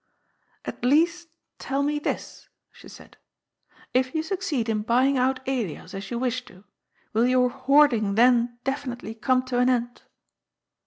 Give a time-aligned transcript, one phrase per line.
[0.29, 0.33] ^'
[0.67, 1.27] At least
[1.59, 3.17] tell me this," she said.
[3.93, 6.63] "If you succeed in buying out Elias, as you wish to,
[7.13, 10.01] will your hoarding then definitely come to an end